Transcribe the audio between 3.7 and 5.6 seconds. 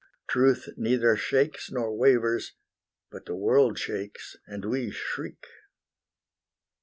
shakes, and we shriek.